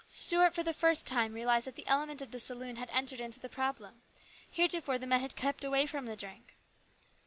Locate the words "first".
0.73-1.05